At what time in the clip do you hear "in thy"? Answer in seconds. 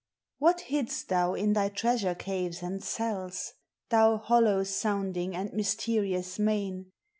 1.35-1.69